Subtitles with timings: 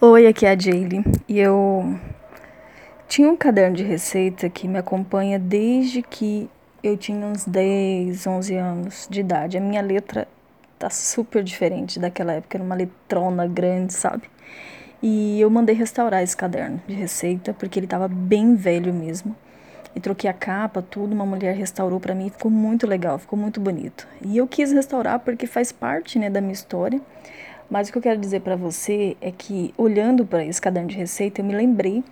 [0.00, 1.98] Oi, aqui é a Jaylee e eu
[3.08, 6.48] tinha um caderno de receita que me acompanha desde que
[6.84, 9.58] eu tinha uns 10, 11 anos de idade.
[9.58, 10.28] A minha letra
[10.78, 14.30] tá super diferente daquela época, era uma letrona grande, sabe?
[15.02, 19.34] E eu mandei restaurar esse caderno de receita porque ele tava bem velho mesmo.
[19.96, 23.60] E troquei a capa, tudo, uma mulher restaurou para mim, ficou muito legal, ficou muito
[23.60, 24.06] bonito.
[24.22, 27.00] E eu quis restaurar porque faz parte, né, da minha história.
[27.70, 30.96] Mas o que eu quero dizer para você é que, olhando para esse caderno de
[30.96, 32.02] receita, eu me lembrei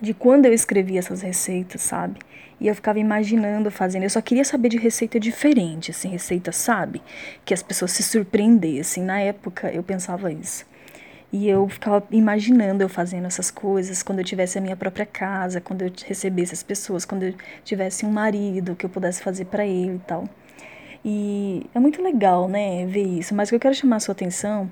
[0.00, 2.20] de quando eu escrevi essas receitas, sabe?
[2.60, 4.02] E eu ficava imaginando fazendo.
[4.02, 7.02] Eu só queria saber de receita diferente, assim, receita, sabe?
[7.44, 9.02] Que as pessoas se surpreendessem.
[9.02, 10.66] Na época eu pensava isso.
[11.32, 15.62] E eu ficava imaginando eu fazendo essas coisas quando eu tivesse a minha própria casa,
[15.62, 17.34] quando eu recebesse as pessoas, quando eu
[17.64, 20.28] tivesse um marido que eu pudesse fazer para ele e tal.
[21.04, 23.34] E é muito legal, né, ver isso.
[23.34, 24.70] Mas o que eu quero chamar a sua atenção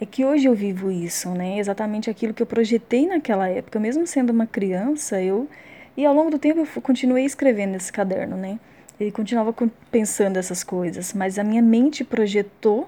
[0.00, 1.58] é que hoje eu vivo isso, né?
[1.58, 5.48] Exatamente aquilo que eu projetei naquela época, mesmo sendo uma criança, eu
[5.96, 8.58] e ao longo do tempo eu continuei escrevendo esse caderno, né?
[8.98, 9.54] Ele continuava
[9.90, 12.86] pensando essas coisas, mas a minha mente projetou,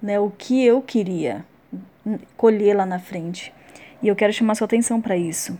[0.00, 1.44] né, o que eu queria
[2.36, 3.52] colher lá na frente.
[4.02, 5.58] E eu quero chamar sua atenção para isso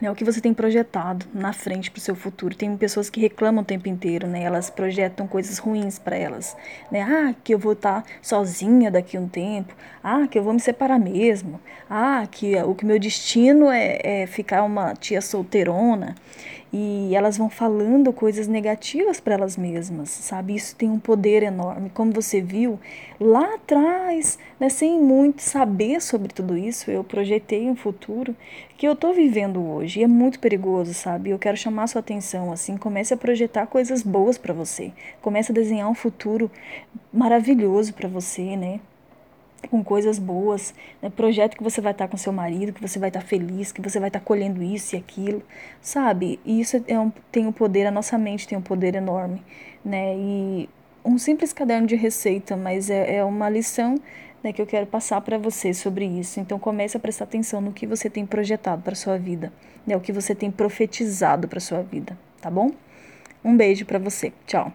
[0.00, 2.54] né, o que você tem projetado na frente para o seu futuro.
[2.54, 4.42] Tem pessoas que reclamam o tempo inteiro, né?
[4.42, 6.56] Elas projetam coisas ruins para elas,
[6.90, 7.02] né?
[7.02, 9.74] Ah, que eu vou estar tá sozinha daqui a um tempo.
[10.02, 11.60] Ah, que eu vou me separar mesmo.
[11.88, 16.14] Ah, que o que meu destino é, é ficar uma tia solteirona
[16.72, 20.54] e elas vão falando coisas negativas para elas mesmas, sabe?
[20.54, 21.90] Isso tem um poder enorme.
[21.90, 22.78] Como você viu
[23.20, 28.36] lá atrás, né, sem muito saber sobre tudo isso, eu projetei um futuro
[28.76, 31.30] que eu estou vivendo hoje e é muito perigoso, sabe?
[31.30, 34.92] Eu quero chamar sua atenção assim, comece a projetar coisas boas para você,
[35.22, 36.50] comece a desenhar um futuro
[37.12, 38.80] maravilhoso para você, né?
[39.70, 41.10] com coisas boas, né?
[41.10, 43.98] projeto que você vai estar com seu marido, que você vai estar feliz, que você
[43.98, 45.42] vai estar colhendo isso e aquilo,
[45.80, 46.38] sabe?
[46.44, 49.42] E isso é um, tem um poder, a nossa mente tem um poder enorme,
[49.84, 50.14] né?
[50.16, 50.68] E
[51.06, 53.94] um simples caderno de receita, mas é, é uma lição
[54.42, 56.40] né, que eu quero passar para você sobre isso.
[56.40, 59.52] Então comece a prestar atenção no que você tem projetado para sua vida,
[59.86, 59.96] né?
[59.96, 62.72] O que você tem profetizado para sua vida, tá bom?
[63.44, 64.32] Um beijo para você.
[64.46, 64.72] Tchau.